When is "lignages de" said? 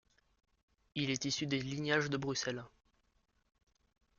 1.61-2.17